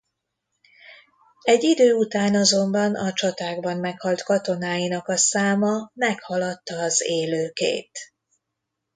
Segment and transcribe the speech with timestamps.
[1.41, 7.99] Egy idő után azonban a csatákban meghalt katonáinak a száma meghaladta az élőkét.